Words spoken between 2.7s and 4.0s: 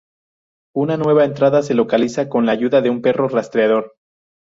de un perro rastreador.